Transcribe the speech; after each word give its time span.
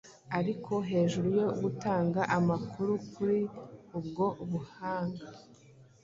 Ariko, 0.39 0.73
hejuru 0.89 1.27
yo 1.39 1.47
gutanga 1.61 2.21
amakuru 2.37 2.93
kuri 3.11 3.39
ubwo 3.97 4.25
buhanga, 4.49 5.25